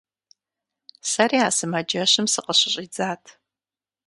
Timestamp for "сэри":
1.09-1.37